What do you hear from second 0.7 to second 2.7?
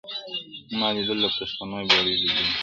ما لیدل د پښتنو بېړۍ ډوبیږي-